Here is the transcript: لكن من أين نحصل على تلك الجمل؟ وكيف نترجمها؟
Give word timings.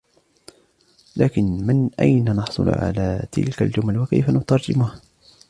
لكن 1.17 1.43
من 1.43 1.89
أين 1.99 2.35
نحصل 2.35 2.69
على 2.69 3.25
تلك 3.31 3.61
الجمل؟ 3.61 3.97
وكيف 3.99 4.29
نترجمها؟ 4.29 4.95